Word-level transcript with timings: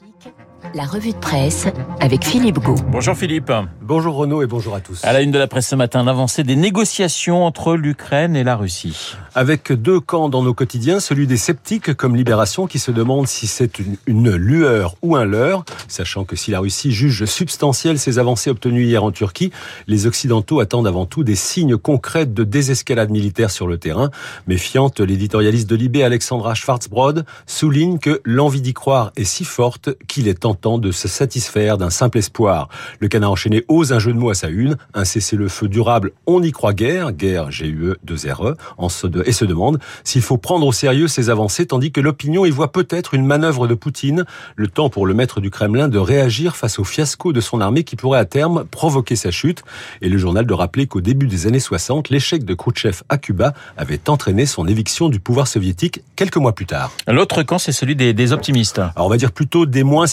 seek. 0.00 0.59
La 0.72 0.84
revue 0.84 1.12
de 1.12 1.18
presse 1.18 1.66
avec 1.98 2.24
Philippe 2.24 2.60
Gau. 2.60 2.76
Bonjour 2.92 3.16
Philippe. 3.16 3.50
Bonjour 3.82 4.14
Renaud 4.14 4.40
et 4.42 4.46
bonjour 4.46 4.76
à 4.76 4.80
tous. 4.80 5.04
À 5.04 5.12
la 5.12 5.20
une 5.20 5.32
de 5.32 5.38
la 5.38 5.48
presse 5.48 5.66
ce 5.66 5.74
matin, 5.74 6.04
l'avancée 6.04 6.44
des 6.44 6.54
négociations 6.54 7.44
entre 7.44 7.74
l'Ukraine 7.74 8.36
et 8.36 8.44
la 8.44 8.54
Russie. 8.54 9.16
Avec 9.34 9.72
deux 9.72 9.98
camps 9.98 10.28
dans 10.28 10.44
nos 10.44 10.54
quotidiens, 10.54 11.00
celui 11.00 11.26
des 11.26 11.38
sceptiques 11.38 11.94
comme 11.94 12.14
Libération 12.14 12.68
qui 12.68 12.78
se 12.78 12.92
demande 12.92 13.26
si 13.26 13.48
c'est 13.48 13.80
une, 13.80 13.96
une, 14.06 14.30
lueur 14.36 14.94
ou 15.02 15.16
un 15.16 15.24
leurre, 15.24 15.64
sachant 15.88 16.24
que 16.24 16.36
si 16.36 16.52
la 16.52 16.60
Russie 16.60 16.92
juge 16.92 17.24
substantielle 17.24 17.98
ces 17.98 18.20
avancées 18.20 18.50
obtenues 18.50 18.84
hier 18.84 19.02
en 19.02 19.10
Turquie, 19.10 19.50
les 19.88 20.06
Occidentaux 20.06 20.60
attendent 20.60 20.86
avant 20.86 21.06
tout 21.06 21.24
des 21.24 21.34
signes 21.34 21.76
concrets 21.76 22.26
de 22.26 22.44
désescalade 22.44 23.10
militaire 23.10 23.50
sur 23.50 23.66
le 23.66 23.76
terrain. 23.78 24.10
Méfiante, 24.46 25.00
l'éditorialiste 25.00 25.68
de 25.68 25.74
Libé 25.74 26.04
Alexandra 26.04 26.54
Schwarzbrod 26.54 27.24
souligne 27.46 27.98
que 27.98 28.20
l'envie 28.24 28.62
d'y 28.62 28.74
croire 28.74 29.10
est 29.16 29.24
si 29.24 29.44
forte 29.44 29.90
qu'il 30.06 30.28
est 30.28 30.44
tentant 30.60 30.78
de 30.78 30.92
se 30.92 31.08
satisfaire 31.08 31.78
d'un 31.78 31.88
simple 31.90 32.18
espoir. 32.18 32.68
Le 32.98 33.08
canard 33.08 33.32
enchaîné 33.32 33.64
ose 33.68 33.92
un 33.92 33.98
jeu 33.98 34.12
de 34.12 34.18
mots 34.18 34.30
à 34.30 34.34
sa 34.34 34.48
une, 34.48 34.76
un 34.92 35.04
cessez-le-feu 35.04 35.68
durable, 35.68 36.12
on 36.26 36.42
y 36.42 36.52
croit 36.52 36.74
guère, 36.74 37.12
guerre 37.12 37.48
GUE 37.48 37.94
2 38.04 38.16
RE, 38.32 38.54
en 38.76 38.88
se 38.88 39.06
de, 39.06 39.22
et 39.26 39.32
se 39.32 39.46
demande 39.46 39.78
s'il 40.04 40.20
faut 40.20 40.36
prendre 40.36 40.66
au 40.66 40.72
sérieux 40.72 41.08
ces 41.08 41.30
avancées, 41.30 41.66
tandis 41.66 41.92
que 41.92 42.00
l'opinion 42.00 42.44
y 42.44 42.50
voit 42.50 42.72
peut-être 42.72 43.14
une 43.14 43.24
manœuvre 43.24 43.66
de 43.66 43.74
Poutine, 43.74 44.24
le 44.56 44.68
temps 44.68 44.90
pour 44.90 45.06
le 45.06 45.14
maître 45.14 45.40
du 45.40 45.50
Kremlin 45.50 45.88
de 45.88 45.98
réagir 45.98 46.56
face 46.56 46.78
au 46.78 46.84
fiasco 46.84 47.32
de 47.32 47.40
son 47.40 47.60
armée 47.60 47.84
qui 47.84 47.96
pourrait 47.96 48.18
à 48.18 48.26
terme 48.26 48.64
provoquer 48.64 49.16
sa 49.16 49.30
chute, 49.30 49.62
et 50.02 50.10
le 50.10 50.18
journal 50.18 50.44
de 50.44 50.52
rappeler 50.52 50.86
qu'au 50.86 51.00
début 51.00 51.26
des 51.26 51.46
années 51.46 51.60
60, 51.60 52.10
l'échec 52.10 52.44
de 52.44 52.54
Khrouchtchev 52.54 53.02
à 53.08 53.16
Cuba 53.16 53.54
avait 53.78 54.10
entraîné 54.10 54.44
son 54.44 54.68
éviction 54.68 55.08
du 55.08 55.20
pouvoir 55.20 55.48
soviétique 55.48 56.02
quelques 56.16 56.36
mois 56.36 56.54
plus 56.54 56.66
tard. 56.66 56.92
L'autre 57.08 57.42
camp, 57.42 57.58
c'est 57.58 57.72
celui 57.72 57.96
des, 57.96 58.12
des 58.12 58.32
optimistes. 58.32 58.78
Alors 58.78 59.06
on 59.06 59.08
va 59.08 59.16
dire 59.16 59.32
plutôt 59.32 59.64
des 59.64 59.84
moins 59.84 60.06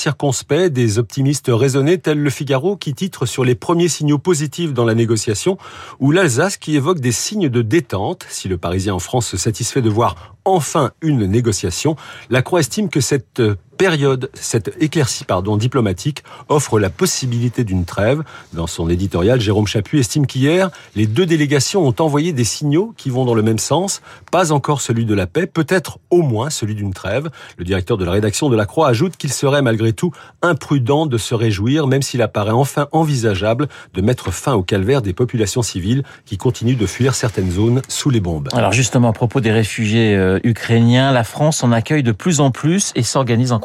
des 0.44 1.00
optimistes 1.00 1.50
raisonnés 1.50 1.98
tels 1.98 2.22
le 2.22 2.30
Figaro 2.30 2.78
qui 2.78 2.94
titre 2.94 3.26
sur 3.26 3.44
les 3.44 3.56
premiers 3.56 3.88
signaux 3.88 4.18
positifs 4.18 4.74
dans 4.74 4.86
la 4.86 4.96
négociation 4.96 5.58
ou 6.00 6.12
l'Alsace 6.12 6.58
qui 6.58 6.76
évoque 6.76 7.00
des 7.00 7.12
signes 7.12 7.50
de 7.50 7.62
détente. 7.62 8.26
Si 8.30 8.48
le 8.48 8.58
Parisien 8.58 8.94
en 8.94 9.00
France 9.00 9.28
se 9.28 9.38
satisfait 9.38 9.82
de 9.82 9.90
voir 9.90 10.36
enfin 10.46 10.92
une 11.02 11.26
négociation, 11.26 11.96
la 12.30 12.42
Croix 12.42 12.62
estime 12.62 12.90
que 12.90 13.02
cette 13.02 13.42
période, 13.78 14.30
cette 14.34 14.76
éclaircie 14.80 15.24
pardon, 15.24 15.56
diplomatique 15.56 16.24
offre 16.50 16.80
la 16.80 16.90
possibilité 16.90 17.64
d'une 17.64 17.86
trêve. 17.86 18.24
Dans 18.54 18.68
son 18.68 18.90
éditorial, 18.90 19.40
Jérôme 19.40 19.68
Chaput 19.68 20.00
estime 20.00 20.26
qu'hier, 20.26 20.70
les 20.96 21.08
deux 21.08 21.26
délégations 21.26 21.88
ont 21.88 21.96
envoyé 22.00 22.34
des 22.34 22.44
signaux 22.44 22.94
qui 22.98 23.10
vont 23.10 23.24
dans 23.24 23.36
le 23.36 23.44
même 23.44 23.60
sens, 23.60 24.02
pas 24.32 24.52
encore 24.52 24.82
celui 24.82 25.06
de 25.06 25.14
la 25.14 25.28
paix, 25.28 25.48
peut-être 25.48 26.00
au 26.10 26.24
moins 26.24 26.50
celui 26.50 26.76
d'une 26.76 26.94
trêve. 26.94 27.30
Le 27.58 27.64
directeur 27.64 27.98
de 27.98 28.06
la 28.06 28.12
rédaction 28.12 28.50
de 28.50 28.56
la 28.56 28.66
Croix 28.66 28.88
ajoute 28.88 29.16
qu'il 29.16 29.32
serait 29.32 29.62
malgré 29.62 29.94
tout 29.94 30.12
imprudent 30.42 31.06
de 31.06 31.18
se 31.18 31.36
réjouir, 31.36 31.88
même 31.88 32.02
s'il 32.02 32.22
apparaît 32.22 32.52
enfin 32.52 32.88
envisageable 32.92 33.68
de 33.94 34.02
mettre 34.02 34.32
fin 34.32 34.54
au 34.54 34.64
calvaire 34.64 35.02
des 35.02 35.14
populations 35.14 35.62
civiles 35.62 36.04
qui 36.26 36.38
continuent 36.38 36.78
de 36.78 36.86
fuir 36.88 37.14
certaines 37.14 37.52
zones 37.52 37.82
sous 37.88 38.10
les 38.10 38.20
bombes. 38.20 38.50
Alors 38.54 38.74
justement, 38.74 39.10
à 39.10 39.14
propos 39.14 39.40
des 39.40 39.52
réfugiés 39.52 40.16
euh, 40.16 40.40
ukrainiens, 40.44 41.12
la 41.12 41.24
France 41.24 41.64
en 41.64 41.72
accueille 41.72 42.04
de 42.04 42.12
plus 42.12 42.40
en 42.40 42.52
plus 42.52 42.92
et 42.96 43.04
s'organise 43.04 43.52
en 43.52 43.60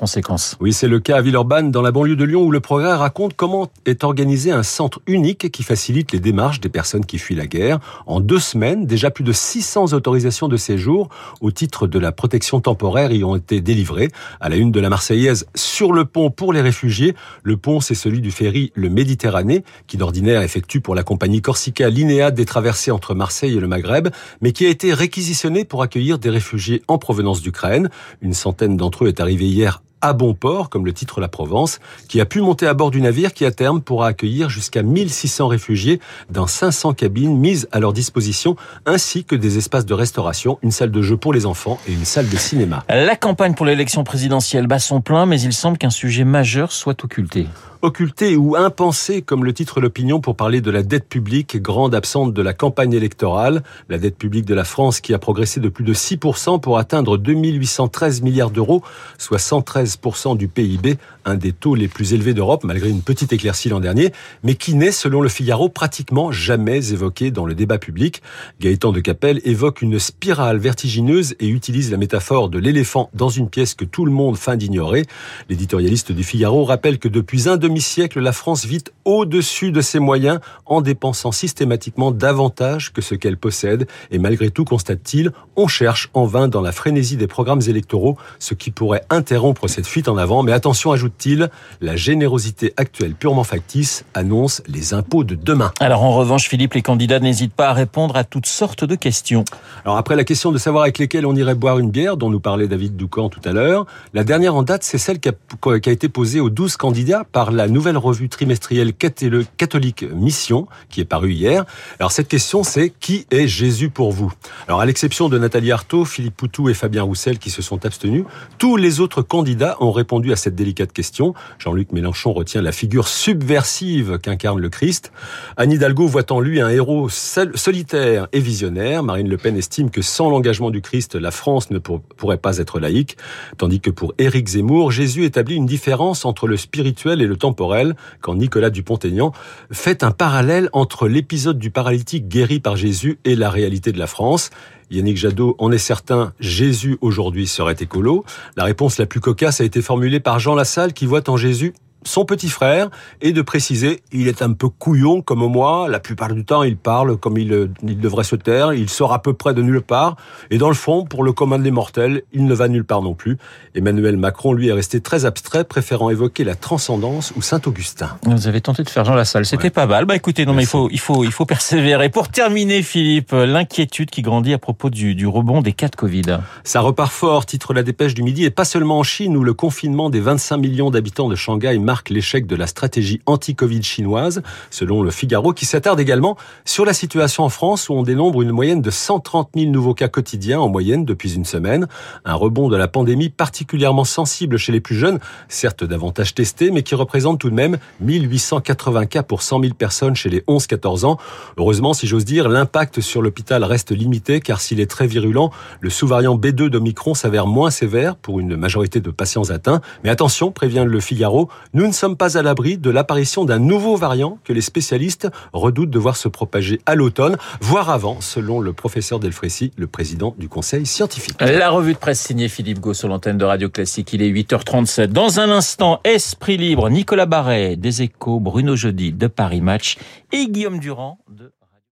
Oui, 0.59 0.73
c'est 0.73 0.89
le 0.89 0.99
cas 0.99 1.19
à 1.19 1.21
Villeurbanne, 1.21 1.71
dans 1.71 1.81
la 1.81 1.93
banlieue 1.93 2.17
de 2.17 2.25
Lyon, 2.25 2.43
où 2.43 2.51
le 2.51 2.59
progrès 2.59 2.93
raconte 2.93 3.35
comment 3.35 3.69
est 3.87 4.03
organisé 4.03 4.51
un 4.51 4.65
centre 4.65 5.01
unique 5.07 5.53
qui 5.53 5.63
facilite 5.63 6.11
les 6.11 6.19
démarches 6.19 6.59
des 6.59 6.69
personnes 6.69 7.07
qui 7.07 7.19
fuient 7.19 7.37
la 7.37 7.47
guerre. 7.47 7.79
En 8.07 8.19
deux 8.19 8.41
semaines, 8.41 8.85
déjà 8.85 9.13
plus 9.13 9.23
de 9.23 9.31
600 9.31 9.93
autorisations 9.93 10.49
de 10.49 10.57
séjour 10.57 11.09
au 11.41 11.53
titre 11.53 11.87
de 11.87 12.01
la 12.01 12.11
protection 12.11 12.61
temporaire 12.61 13.13
y 13.13 13.23
ont 13.23 13.37
été 13.37 13.61
délivrées. 13.61 14.09
À 14.41 14.49
la 14.49 14.57
une 14.57 14.73
de 14.73 14.81
la 14.81 14.89
Marseillaise, 14.89 15.47
sur 15.55 15.93
le 15.93 16.05
pont 16.05 16.31
pour 16.31 16.53
les 16.53 16.63
réfugiés. 16.63 17.15
Le 17.45 17.57
pont, 17.57 17.79
c'est 17.79 17.95
celui 17.95 18.21
du 18.21 18.33
ferry 18.33 18.73
Le 18.75 18.91
Méditerranée, 18.91 19.63
qui 19.87 19.99
d'ordinaire 19.99 20.43
effectue 20.43 20.81
pour 20.81 20.97
la 20.97 21.05
compagnie 21.05 21.43
Corsica 21.43 21.89
Linéa 21.89 22.33
des 22.33 22.45
traversées 22.45 22.91
entre 22.91 23.15
Marseille 23.15 23.57
et 23.57 23.61
le 23.61 23.69
Maghreb, 23.69 24.09
mais 24.41 24.51
qui 24.51 24.67
a 24.67 24.69
été 24.69 24.95
réquisitionné 24.95 25.65
pour 25.65 25.81
accueillir 25.81 26.19
des 26.19 26.31
réfugiés 26.31 26.83
en 26.89 26.99
provenance 26.99 27.41
d'Ukraine. 27.41 27.89
Une 28.21 28.35
centaine 28.35 28.77
d'entre 28.77 29.05
eux 29.05 29.09
est 29.09 29.21
arrivée 29.21 29.47
hier 29.47 29.81
à 30.03 30.13
bon 30.13 30.35
port, 30.35 30.69
comme 30.69 30.85
le 30.85 30.93
titre 30.93 31.21
La 31.21 31.29
Provence, 31.29 31.81
qui 32.09 32.21
a 32.21 32.27
pu 32.27 32.41
monter 32.43 32.67
à 32.67 32.75
bord 32.75 32.91
du 32.91 33.01
navire 33.01 33.33
qui 33.33 33.47
à 33.47 33.51
terme 33.51 33.81
pourra 33.81 34.09
accueillir 34.09 34.51
jusqu'à 34.51 34.83
1600 34.83 35.49
réfugiés 35.49 36.01
dans 36.29 36.47
500 36.47 36.93
cabines 36.93 37.39
mises 37.39 37.69
à 37.73 37.81
leur 37.81 37.93
disposition, 37.93 38.57
ainsi 38.85 39.25
que 39.25 39.37
des 39.37 39.59
espaces 39.59 39.87
de 39.87 39.95
restauration, 39.95 40.59
une 40.63 40.73
salle 40.73 40.91
de 40.91 41.01
jeu 41.01 41.17
pour 41.17 41.33
les 41.33 41.47
enfants 41.47 41.79
et 41.89 41.93
une 41.93 42.05
salle 42.05 42.29
de 42.29 42.37
cinéma. 42.37 42.85
La 42.89 43.17
campagne 43.17 43.55
pour 43.55 43.65
l'élection 43.65 44.05
présidentielle 44.05 44.67
bat 44.67 44.79
son 44.79 45.01
plein, 45.01 45.25
mais 45.25 45.41
il 45.41 45.53
semble 45.53 45.79
qu'un 45.79 45.91
sujet 45.91 46.25
majeur 46.25 46.73
soit 46.73 47.03
occulté 47.05 47.47
occulté 47.83 48.37
ou 48.37 48.55
impensé, 48.55 49.23
comme 49.23 49.45
le 49.45 49.53
titre 49.53 49.81
l'opinion, 49.81 50.21
pour 50.21 50.37
parler 50.37 50.61
de 50.61 50.71
la 50.71 50.85
dette 50.85 51.09
publique, 51.09 51.61
grande 51.61 51.97
absente 51.97 52.33
de 52.33 52.41
la 52.41 52.55
campagne 52.55 52.93
électorale. 52.93 53.65
La 53.89 53.99
dette 53.99 54.17
publique 54.17 54.47
de 54.47 54.55
la 54.55 54.63
France 54.63 55.01
qui 55.01 55.13
a 55.13 55.19
progressé 55.19 55.59
de 55.59 55.69
plus 55.69 55.85
de 55.85 55.93
6% 55.93 56.61
pour 56.61 56.79
atteindre 56.79 57.19
2813 57.19 58.23
milliards 58.23 58.51
d'euros, 58.51 58.83
soit 59.19 59.39
113% 59.39 59.92
du 60.37 60.49
PIB, 60.49 60.99
un 61.25 61.37
des 61.37 61.53
taux 61.53 61.75
les 61.75 61.89
plus 61.89 62.13
élevés 62.13 62.35
d'Europe, 62.35 62.65
malgré 62.65 62.91
une 62.91 63.03
petite 63.03 63.33
éclaircie 63.33 63.69
l'an 63.69 63.81
dernier, 63.81 64.13
mais 64.43 64.55
qui 64.55 64.75
n'est, 64.75 64.93
selon 64.93 65.21
le 65.21 65.29
Figaro, 65.29 65.69
pratiquement 65.69 66.33
jamais 66.33 66.93
évoqué 66.93 67.31
dans 67.31 67.47
le 67.47 67.55
débat 67.55 67.79
public. 67.79 68.23
Gaëtan 68.61 68.93
de 68.93 69.01
Capelle 69.01 69.41
évoque 69.45 69.83
une 69.83 69.99
spirale 69.99 70.59
vertigineuse 70.59 71.35
et 71.41 71.49
utilise 71.49 71.91
la 71.91 71.97
métaphore 71.97 72.49
de 72.49 72.59
l'éléphant 72.59 73.11
dans 73.15 73.29
une 73.29 73.49
pièce 73.49 73.75
que 73.75 73.85
tout 73.85 74.05
le 74.05 74.13
monde 74.13 74.37
feint 74.37 74.57
d'ignorer. 74.57 75.05
L'éditorialiste 75.49 76.13
du 76.13 76.25
Figaro 76.25 76.65
rappelle 76.65 76.99
que 76.99 77.09
depuis 77.09 77.49
un 77.49 77.57
demi-siècle, 77.57 78.21
la 78.21 78.33
France 78.33 78.65
vit 78.65 78.85
au-dessus 79.05 79.73
de 79.73 79.81
ses 79.81 79.99
moyens 79.99 80.41
en 80.67 80.81
dépensant 80.81 81.33
systématiquement 81.33 82.11
davantage 82.11 82.93
que 82.93 83.01
ce 83.03 83.15
qu'elle 83.15 83.37
possède. 83.37 83.87
Et 84.11 84.19
malgré 84.19 84.51
tout, 84.51 84.65
constate-t-il, 84.65 85.33
on 85.57 85.69
cherche 85.69 86.11
en 86.15 86.27
vain 86.27 86.49
dans 86.49 86.61
la 86.61 86.73
frénésie 86.73 87.17
des 87.17 87.27
programmes 87.27 87.63
électoraux 87.67 88.17
ce 88.39 88.55
qui 88.55 88.71
pourrait 88.71 89.05
interrompre 89.11 89.69
cette 89.69 89.82
fuite 89.87 90.09
en 90.09 90.17
avant. 90.17 90.43
Mais 90.43 90.53
attention, 90.53 90.93
ajoute-t-il, 90.93 91.51
la 91.81 91.97
générosité 91.97 92.73
actuelle 92.77 93.15
purement 93.15 93.45
factice 93.45 94.05
annonce 94.15 94.63
les 94.67 94.95
impôts 94.95 95.25
de 95.25 95.35
demain. 95.35 95.73
Alors 95.81 96.03
en 96.03 96.13
revanche, 96.13 96.49
Philippe, 96.49 96.75
les 96.75 96.83
candidats 96.83 97.21
n'hésitent 97.21 97.55
pas 97.55 97.69
à 97.69 97.73
répondre 97.73 98.17
à 98.17 98.25
toutes 98.25 98.47
sortes 98.47 98.85
de 98.85 98.95
questions. 98.95 99.45
Alors 99.85 99.97
après 99.97 100.17
la 100.17 100.25
question 100.25 100.53
de 100.53 100.59
savoir 100.59 100.85
avec 100.85 100.99
lesquels 100.99 101.27
on 101.27 101.35
irait 101.35 101.55
boire 101.55 101.79
une 101.79 101.91
bière, 101.91 102.17
dont 102.17 102.31
nous 102.31 102.41
parlait 102.41 102.69
David 102.69 102.97
Doucan 102.97 103.29
tout 103.29 103.41
à 103.45 103.53
l'heure, 103.53 103.87
la 104.15 104.25
dernière 104.25 104.55
en 104.55 104.63
date, 104.63 104.85
c'est 104.85 104.99
celle 104.99 105.21
qui 105.21 105.29
a, 105.29 105.79
qui 105.79 105.89
a 105.89 105.93
été 105.93 106.09
posée 106.09 106.41
aux 106.41 106.51
12 106.51 106.77
candidats 106.77 107.25
par 107.31 107.51
la 107.51 107.69
nouvelle 107.69 107.97
revue 107.97 108.29
trimestrielle 108.29 108.93
catholique 108.95 110.05
Mission, 110.15 110.67
qui 110.91 111.01
est 111.01 111.05
parue 111.05 111.33
hier. 111.33 111.65
Alors 111.99 112.13
cette 112.13 112.29
question, 112.29 112.65
c'est 112.65 112.91
qui 112.91 113.27
est 113.31 113.47
Jésus 113.47 113.91
pour 113.91 114.13
vous? 114.13 114.33
Alors 114.69 114.81
à 114.81 114.87
l'exception 114.87 115.29
de 115.29 115.39
Nathalie 115.39 115.73
Arthaud, 115.73 116.05
Philippe 116.05 116.37
Poutou 116.37 116.69
et 116.69 116.75
Fabien 116.75 117.03
Roussel 117.03 117.39
qui 117.39 117.51
se 117.51 117.63
sont 117.63 117.85
abstenus, 117.85 118.25
tous 118.59 118.77
les 118.77 119.01
autres 119.01 119.23
candidats 119.23 119.72
ont 119.81 119.93
répondu 119.93 120.33
à 120.33 120.37
cette 120.37 120.55
délicate 120.55 120.93
question. 120.93 121.35
Jean-Luc 121.59 121.93
Mélenchon 121.93 122.33
retient 122.33 122.63
la 122.63 122.73
figure 122.73 123.09
subversive 123.09 124.19
qu'incarne 124.19 124.61
le 124.61 124.69
Christ. 124.69 125.13
Anne 125.57 125.73
Hidalgo 125.73 126.07
voit 126.07 126.31
en 126.33 126.41
lui 126.41 126.61
un 126.61 126.69
héros 126.69 127.09
solitaire 127.09 128.29
et 128.33 128.41
visionnaire. 128.41 129.03
Marine 129.03 129.29
Le 129.29 129.37
Pen 129.37 129.57
estime 129.57 129.91
que 129.91 130.03
sans 130.03 130.31
l'engagement 130.31 130.71
du 130.71 130.81
Christ, 130.81 131.15
la 131.15 131.31
France 131.31 131.71
ne 131.71 131.79
pourrait 131.79 132.39
pas 132.39 132.59
être 132.59 132.81
laïque. 132.81 133.17
Tandis 133.59 133.81
que 133.81 133.91
pour 133.91 134.15
Éric 134.19 134.49
Zemmour, 134.49 134.91
Jésus 134.91 135.25
établit 135.25 135.57
une 135.57 135.67
différence 135.67 136.25
entre 136.25 136.47
le 136.47 136.57
spirituel 136.57 137.23
et 137.23 137.27
le 137.27 137.37
temporel, 137.37 137.97
quand 138.21 138.35
Nicolas 138.35 138.71
Dupont-Aignan 138.71 139.33
fait 139.71 140.05
un 140.05 140.11
parallèle 140.11 140.69
entre 140.73 141.09
l'épisode 141.09 141.59
du 141.59 141.71
paralytique 141.71 142.29
guéri 142.29 142.61
par 142.61 142.77
Jésus 142.77 143.19
et 143.25 143.35
la 143.35 143.51
réalité 143.51 143.93
de 143.93 143.99
la 143.99 144.07
France. 144.07 144.51
Yannick 144.93 145.17
Jadot 145.17 145.57
en 145.59 145.73
est 145.73 145.79
certain, 145.79 146.35
Jésus 146.39 146.99
aujourd'hui 147.01 147.47
serait 147.47 147.77
écolo. 147.81 148.25
La 148.57 148.65
réponse 148.65 148.99
la 148.99 149.07
plus 149.07 149.21
cocasse 149.21 149.61
a 149.63 149.65
été 149.65 149.81
formulée 149.81 150.21
par 150.21 150.39
Jean 150.39 150.55
Lassalle 150.55 150.93
qui 150.93 151.07
voit 151.07 151.29
en 151.31 151.37
Jésus 151.39 151.73
son 152.05 152.25
petit 152.25 152.49
frère 152.49 152.91
et 153.21 153.33
de 153.33 153.43
préciser 153.43 154.03
il 154.13 154.29
est 154.29 154.43
un 154.43 154.53
peu 154.53 154.69
couillon 154.69 155.23
comme 155.23 155.47
moi. 155.47 155.89
La 155.89 156.01
plupart 156.01 156.33
du 156.33 156.45
temps, 156.45 156.63
il 156.63 156.77
parle 156.77 157.17
comme 157.17 157.39
il, 157.39 157.71
il, 157.83 157.99
devrait 157.99 158.25
se 158.25 158.37
taire. 158.37 158.73
Il 158.73 158.89
sort 158.89 159.13
à 159.13 159.23
peu 159.23 159.33
près 159.33 159.55
de 159.55 159.63
nulle 159.63 159.81
part. 159.83 160.17
Et 160.51 160.59
dans 160.59 160.69
le 160.69 160.75
fond, 160.75 161.05
pour 161.05 161.25
le 161.25 161.33
commun 161.33 161.59
des 161.59 161.71
mortels, 161.71 162.23
il 162.33 162.45
ne 162.45 162.55
va 162.55 162.69
nulle 162.69 162.85
part 162.85 163.03
non 163.03 163.15
plus. 163.15 163.39
Emmanuel 163.75 164.17
Macron, 164.17 164.53
lui, 164.53 164.69
est 164.69 164.73
resté 164.73 165.01
très 165.01 165.25
abstrait, 165.25 165.65
préférant 165.65 166.11
évoquer 166.11 166.45
la 166.45 166.55
transcendance 166.55 167.33
ou 167.37 167.43
Saint-Augustin. 167.43 168.17
Vous 168.25 168.49
avez 168.49 168.61
tenté 168.61 168.83
de 168.83 168.91
faire 168.91 169.05
Jean 169.05 169.15
Lassalle. 169.15 169.47
C'était 169.47 169.65
ouais. 169.65 169.71
pas 169.71 169.87
mal. 169.87 170.05
Bah 170.05 170.17
écoutez, 170.17 170.45
non, 170.47 170.55
Merci. 170.55 170.77
mais 170.77 170.83
il 170.93 171.01
faut, 171.01 171.15
il 171.15 171.17
faut, 171.17 171.25
il 171.25 171.33
faut 171.33 171.47
persévérer. 171.47 172.09
Pour 172.09 172.29
terminer, 172.29 172.83
Philippe, 172.83 173.33
l'inquiétude 173.33 174.11
qui 174.11 174.23
grandit 174.23 174.53
à 174.53 174.59
propos 174.59 174.91
du, 174.91 175.15
du 175.15 175.27
rebond 175.27 175.63
des 175.63 175.73
cas 175.73 175.89
de 175.89 175.97
Covid. 175.97 176.39
Ça 176.65 176.81
repart 176.81 177.13
fort, 177.13 177.47
titre 177.47 177.75
la 177.75 177.83
dépêche 177.83 178.15
du 178.15 178.23
midi, 178.23 178.45
et 178.45 178.51
pas 178.51 178.65
seulement 178.65 178.99
en 178.99 179.03
Chine 179.03 179.37
où 179.37 179.45
le 179.45 179.55
confinement 179.55 180.11
des 180.11 180.21
25 180.21 180.57
millions 180.59 180.91
d'habitants 180.91 181.29
de 181.29 181.35
Shanghai 181.35 181.79
marque 181.93 182.09
l'échec 182.09 182.47
de 182.47 182.57
la 182.57 182.67
stratégie 182.67 183.21
anti-Covid 183.27 183.83
chinoise, 183.83 184.41
selon 184.71 185.03
le 185.03 185.11
Figaro, 185.11 185.53
qui 185.53 185.67
s'attarde 185.67 186.01
également 186.01 186.39
sur 186.65 186.87
la 186.87 186.95
situation 186.95 187.45
en 187.45 187.51
France 187.51 187.91
où 187.91 187.93
on 187.93 188.03
dénombre 188.03 188.41
une 188.41 188.51
moyenne 188.51 188.81
de 188.81 188.91
130 188.91 189.51
000 189.55 189.71
nouveaux 189.71 189.93
cas 189.93 190.09
quotidiens 190.09 190.59
en 190.59 190.71
moyenne 190.71 191.05
depuis 191.05 191.35
une 191.35 191.45
semaine. 191.45 191.87
Un 192.25 192.33
rebond 192.33 192.71
de 192.71 192.79
la 192.79 192.89
pandémie 192.89 193.29
particulièrement 193.29 194.05
sensible 194.05 194.57
chez 194.57 194.73
les 194.73 194.81
plus 194.81 194.95
jeunes, 194.95 195.19
certes 195.49 195.85
davantage 195.85 196.35
testés, 196.35 196.71
mais 196.71 196.83
qui 196.83 196.95
représente 196.95 197.39
tout 197.39 197.51
de 197.51 197.55
même 197.55 197.77
1880 198.01 199.05
cas 199.05 199.23
pour 199.23 199.43
100 199.43 199.61
000 199.61 199.75
personnes 199.75 200.17
chez 200.17 200.31
les 200.31 200.41
11-14 200.49 201.05
ans. 201.05 201.19
Heureusement, 201.59 201.93
si 201.93 202.07
j'ose 202.07 202.25
dire, 202.25 202.49
l'impact 202.49 203.03
sur 203.03 203.21
l'hôpital 203.21 203.65
reste 203.65 203.91
limité 203.91 204.41
car 204.41 204.63
s'il 204.63 204.81
est 204.81 204.91
très 204.91 205.07
virulent, 205.07 205.51
le 205.83 205.91
sous-variant 205.91 206.39
B2 206.39 206.71
d'Omicron 206.71 207.13
s'avère 207.13 207.47
moins 207.47 207.71
sévère 207.71 208.17
pour 208.17 208.41
une 208.41 208.57
majorité 208.57 209.01
de 209.01 209.11
patients 209.11 209.51
atteints. 209.51 209.83
Mais 210.05 210.09
attention, 210.09 210.53
prévient 210.53 210.87
le 210.89 211.01
Figaro, 211.01 211.51
nous 211.83 211.89
ne 211.89 211.93
sommes 211.93 212.17
pas 212.17 212.39
à 212.39 212.43
l'abri 212.43 212.79
de 212.79 212.91
l'apparition 212.91 213.45
d'un 213.45 213.59
nouveau 213.59 213.97
variant 213.97 214.39
que 214.45 214.53
les 214.53 214.61
spécialistes 214.61 215.29
redoutent 215.53 215.91
de 215.91 215.99
voir 215.99 216.15
se 216.15 216.29
propager 216.29 216.81
à 216.87 216.95
l'automne, 216.95 217.37
voire 217.61 217.91
avant, 217.91 218.21
selon 218.21 218.61
le 218.61 218.73
professeur 218.73 219.19
Delfrécy, 219.19 219.73
le 219.77 219.89
président 219.89 220.33
du 220.39 220.49
conseil 220.49 220.87
scientifique. 220.87 221.41
La 221.41 221.71
revue 221.71 221.95
de 221.95 221.99
presse 221.99 222.21
signée 222.21 222.49
Philippe 222.49 222.79
Gau 222.79 222.95
sur 222.95 223.09
l'antenne 223.09 223.37
de 223.37 223.45
Radio 223.45 223.69
Classique. 223.69 224.13
Il 224.13 224.23
est 224.23 224.31
8h37. 224.31 225.09
Dans 225.09 225.41
un 225.41 225.51
instant, 225.51 225.99
Esprit 226.05 226.57
Libre, 226.57 226.89
Nicolas 226.89 227.27
Barret, 227.27 227.75
des 227.75 228.03
Échos, 228.03 228.39
Bruno 228.39 228.77
Jeudi 228.77 229.13
de 229.13 229.27
Paris 229.27 229.61
Match 229.61 229.99
et 230.31 230.47
Guillaume 230.47 230.79
Durand 230.79 231.19
de 231.37 231.51